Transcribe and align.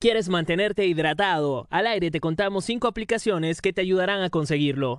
¿Quieres 0.00 0.28
mantenerte 0.28 0.86
hidratado? 0.86 1.66
Al 1.70 1.88
aire 1.88 2.12
te 2.12 2.20
contamos 2.20 2.64
5 2.66 2.86
aplicaciones 2.86 3.60
que 3.60 3.72
te 3.72 3.80
ayudarán 3.80 4.22
a 4.22 4.30
conseguirlo. 4.30 4.98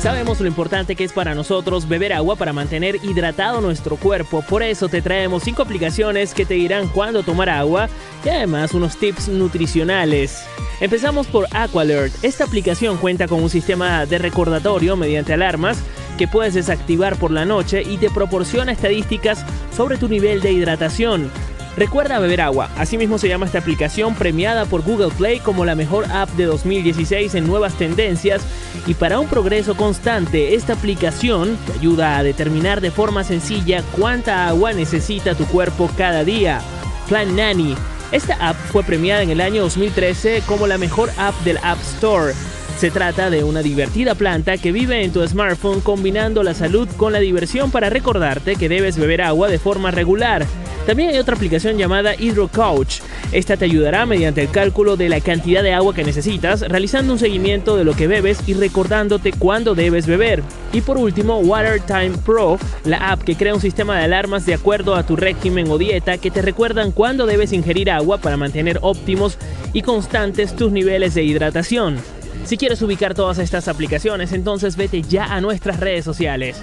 Sabemos 0.00 0.40
lo 0.40 0.48
importante 0.48 0.96
que 0.96 1.04
es 1.04 1.12
para 1.12 1.36
nosotros 1.36 1.88
beber 1.88 2.12
agua 2.12 2.34
para 2.34 2.52
mantener 2.52 2.96
hidratado 3.04 3.60
nuestro 3.60 3.94
cuerpo, 3.94 4.42
por 4.42 4.64
eso 4.64 4.88
te 4.88 5.02
traemos 5.02 5.44
5 5.44 5.62
aplicaciones 5.62 6.34
que 6.34 6.44
te 6.44 6.54
dirán 6.54 6.88
cuándo 6.88 7.22
tomar 7.22 7.48
agua 7.48 7.88
y 8.24 8.28
además 8.28 8.74
unos 8.74 8.96
tips 8.96 9.28
nutricionales. 9.28 10.44
Empezamos 10.80 11.28
por 11.28 11.46
Aqualert. 11.52 12.12
Esta 12.24 12.42
aplicación 12.42 12.96
cuenta 12.96 13.28
con 13.28 13.40
un 13.40 13.50
sistema 13.50 14.04
de 14.04 14.18
recordatorio 14.18 14.96
mediante 14.96 15.32
alarmas 15.32 15.78
que 16.18 16.26
puedes 16.26 16.54
desactivar 16.54 17.16
por 17.20 17.30
la 17.30 17.44
noche 17.44 17.84
y 17.84 17.98
te 17.98 18.10
proporciona 18.10 18.72
estadísticas 18.72 19.46
sobre 19.72 19.96
tu 19.96 20.08
nivel 20.08 20.40
de 20.40 20.50
hidratación. 20.50 21.30
Recuerda 21.76 22.20
beber 22.20 22.40
agua. 22.40 22.70
Asimismo 22.76 23.18
se 23.18 23.28
llama 23.28 23.46
esta 23.46 23.58
aplicación 23.58 24.14
premiada 24.14 24.64
por 24.64 24.82
Google 24.82 25.12
Play 25.16 25.40
como 25.40 25.64
la 25.64 25.74
mejor 25.74 26.04
app 26.12 26.30
de 26.30 26.44
2016 26.44 27.34
en 27.34 27.46
nuevas 27.46 27.74
tendencias 27.74 28.42
y 28.86 28.94
para 28.94 29.18
un 29.18 29.26
progreso 29.26 29.76
constante 29.76 30.54
esta 30.54 30.74
aplicación 30.74 31.56
te 31.66 31.72
ayuda 31.72 32.18
a 32.18 32.22
determinar 32.22 32.80
de 32.80 32.92
forma 32.92 33.24
sencilla 33.24 33.82
cuánta 33.96 34.46
agua 34.46 34.72
necesita 34.72 35.34
tu 35.34 35.46
cuerpo 35.46 35.90
cada 35.96 36.22
día. 36.22 36.60
Plan 37.08 37.34
Nanny. 37.34 37.74
Esta 38.12 38.34
app 38.34 38.56
fue 38.70 38.84
premiada 38.84 39.22
en 39.22 39.30
el 39.30 39.40
año 39.40 39.62
2013 39.62 40.42
como 40.46 40.68
la 40.68 40.78
mejor 40.78 41.10
app 41.18 41.34
del 41.42 41.58
App 41.62 41.80
Store. 41.80 42.34
Se 42.78 42.92
trata 42.92 43.30
de 43.30 43.42
una 43.42 43.62
divertida 43.62 44.14
planta 44.14 44.58
que 44.58 44.70
vive 44.70 45.02
en 45.02 45.12
tu 45.12 45.26
smartphone 45.26 45.80
combinando 45.80 46.44
la 46.44 46.54
salud 46.54 46.88
con 46.96 47.12
la 47.12 47.18
diversión 47.18 47.72
para 47.72 47.90
recordarte 47.90 48.54
que 48.54 48.68
debes 48.68 48.96
beber 48.96 49.22
agua 49.22 49.48
de 49.48 49.58
forma 49.58 49.90
regular. 49.90 50.46
También 50.86 51.08
hay 51.08 51.18
otra 51.18 51.34
aplicación 51.34 51.78
llamada 51.78 52.14
Hydro 52.14 52.48
Coach. 52.48 53.00
Esta 53.32 53.56
te 53.56 53.64
ayudará 53.64 54.04
mediante 54.04 54.42
el 54.42 54.50
cálculo 54.50 54.96
de 54.96 55.08
la 55.08 55.20
cantidad 55.20 55.62
de 55.62 55.72
agua 55.72 55.94
que 55.94 56.04
necesitas, 56.04 56.60
realizando 56.60 57.14
un 57.14 57.18
seguimiento 57.18 57.76
de 57.76 57.84
lo 57.84 57.94
que 57.94 58.06
bebes 58.06 58.46
y 58.46 58.52
recordándote 58.52 59.32
cuándo 59.32 59.74
debes 59.74 60.06
beber. 60.06 60.42
Y 60.74 60.82
por 60.82 60.98
último, 60.98 61.38
Water 61.38 61.80
Time 61.80 62.18
Pro, 62.24 62.58
la 62.84 63.12
app 63.12 63.22
que 63.22 63.34
crea 63.34 63.54
un 63.54 63.62
sistema 63.62 63.96
de 63.96 64.04
alarmas 64.04 64.44
de 64.44 64.54
acuerdo 64.54 64.94
a 64.94 65.06
tu 65.06 65.16
régimen 65.16 65.70
o 65.70 65.78
dieta 65.78 66.18
que 66.18 66.30
te 66.30 66.42
recuerdan 66.42 66.92
cuándo 66.92 67.24
debes 67.24 67.54
ingerir 67.54 67.90
agua 67.90 68.18
para 68.18 68.36
mantener 68.36 68.78
óptimos 68.82 69.38
y 69.72 69.80
constantes 69.80 70.54
tus 70.54 70.70
niveles 70.70 71.14
de 71.14 71.24
hidratación. 71.24 71.96
Si 72.44 72.58
quieres 72.58 72.82
ubicar 72.82 73.14
todas 73.14 73.38
estas 73.38 73.68
aplicaciones, 73.68 74.32
entonces 74.32 74.76
vete 74.76 75.00
ya 75.00 75.24
a 75.24 75.40
nuestras 75.40 75.80
redes 75.80 76.04
sociales. 76.04 76.62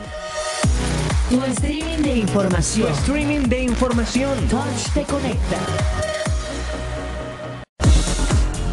Tu 1.32 1.40
streaming 1.46 2.04
de 2.04 2.18
información. 2.18 2.88
Tu 2.90 2.94
streaming 2.94 3.48
de 3.48 3.64
información. 3.64 4.38
Touch 4.50 4.94
te 4.94 5.04
conecta. 5.04 5.58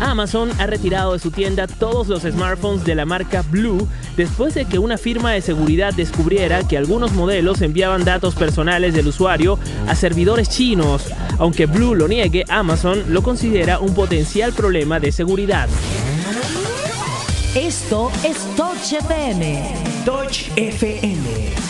Amazon 0.00 0.50
ha 0.58 0.66
retirado 0.66 1.12
de 1.12 1.20
su 1.20 1.30
tienda 1.30 1.68
todos 1.68 2.08
los 2.08 2.22
smartphones 2.22 2.84
de 2.84 2.96
la 2.96 3.04
marca 3.04 3.42
Blue 3.42 3.86
después 4.16 4.54
de 4.54 4.64
que 4.64 4.80
una 4.80 4.98
firma 4.98 5.30
de 5.30 5.40
seguridad 5.40 5.94
descubriera 5.94 6.66
que 6.66 6.76
algunos 6.76 7.12
modelos 7.12 7.62
enviaban 7.62 8.04
datos 8.04 8.34
personales 8.34 8.92
del 8.92 9.06
usuario 9.06 9.56
a 9.86 9.94
servidores 9.94 10.48
chinos. 10.48 11.12
Aunque 11.38 11.66
Blue 11.66 11.94
lo 11.94 12.08
niegue, 12.08 12.44
Amazon 12.48 13.04
lo 13.10 13.22
considera 13.22 13.78
un 13.78 13.94
potencial 13.94 14.52
problema 14.52 14.98
de 14.98 15.12
seguridad. 15.12 15.68
Esto 17.54 18.10
es 18.24 18.36
Touch 18.56 18.94
FM. 18.94 19.74
Touch 20.04 20.48
FM. 20.56 21.68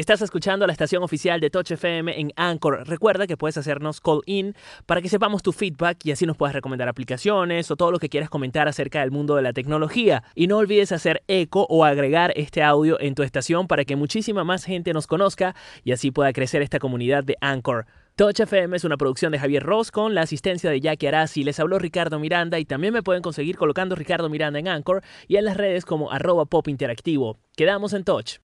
Estás 0.00 0.22
escuchando 0.22 0.66
la 0.66 0.72
estación 0.72 1.02
oficial 1.02 1.40
de 1.40 1.50
Touch 1.50 1.72
FM 1.72 2.18
en 2.18 2.32
Anchor. 2.34 2.88
Recuerda 2.88 3.26
que 3.26 3.36
puedes 3.36 3.58
hacernos 3.58 4.00
call 4.00 4.22
in 4.24 4.54
para 4.86 5.02
que 5.02 5.10
sepamos 5.10 5.42
tu 5.42 5.52
feedback 5.52 5.98
y 6.06 6.10
así 6.10 6.24
nos 6.24 6.38
puedas 6.38 6.54
recomendar 6.54 6.88
aplicaciones 6.88 7.70
o 7.70 7.76
todo 7.76 7.90
lo 7.92 7.98
que 7.98 8.08
quieras 8.08 8.30
comentar 8.30 8.66
acerca 8.66 9.00
del 9.00 9.10
mundo 9.10 9.36
de 9.36 9.42
la 9.42 9.52
tecnología. 9.52 10.22
Y 10.34 10.46
no 10.46 10.56
olvides 10.56 10.92
hacer 10.92 11.22
eco 11.28 11.66
o 11.68 11.84
agregar 11.84 12.32
este 12.34 12.62
audio 12.62 12.98
en 12.98 13.14
tu 13.14 13.22
estación 13.22 13.66
para 13.66 13.84
que 13.84 13.94
muchísima 13.94 14.42
más 14.42 14.64
gente 14.64 14.94
nos 14.94 15.06
conozca 15.06 15.54
y 15.84 15.92
así 15.92 16.10
pueda 16.10 16.32
crecer 16.32 16.62
esta 16.62 16.78
comunidad 16.78 17.22
de 17.22 17.36
Anchor. 17.42 17.84
Touch 18.16 18.40
FM 18.40 18.78
es 18.78 18.84
una 18.84 18.96
producción 18.96 19.32
de 19.32 19.38
Javier 19.38 19.62
Ross 19.62 19.90
con 19.90 20.14
la 20.14 20.22
asistencia 20.22 20.70
de 20.70 20.80
Jackie 20.80 21.08
Arasi. 21.08 21.44
Les 21.44 21.60
habló 21.60 21.78
Ricardo 21.78 22.18
Miranda 22.18 22.58
y 22.58 22.64
también 22.64 22.94
me 22.94 23.02
pueden 23.02 23.20
conseguir 23.20 23.58
colocando 23.58 23.96
Ricardo 23.96 24.30
Miranda 24.30 24.60
en 24.60 24.68
Anchor 24.68 25.02
y 25.28 25.36
en 25.36 25.44
las 25.44 25.58
redes 25.58 25.84
como 25.84 26.10
arroba 26.10 26.46
pop 26.46 26.68
interactivo. 26.68 27.36
Quedamos 27.54 27.92
en 27.92 28.04
Touch. 28.04 28.38